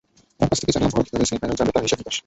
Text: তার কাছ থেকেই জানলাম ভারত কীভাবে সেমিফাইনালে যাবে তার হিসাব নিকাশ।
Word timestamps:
তার 0.39 0.47
কাছ 0.49 0.57
থেকেই 0.61 0.75
জানলাম 0.75 0.91
ভারত 0.95 1.03
কীভাবে 1.09 1.27
সেমিফাইনালে 1.29 1.59
যাবে 1.59 1.71
তার 1.75 1.83
হিসাব 1.85 1.99
নিকাশ। 1.99 2.15